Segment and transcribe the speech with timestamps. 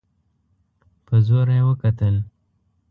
[1.05, 2.15] په زوره يې وکتل.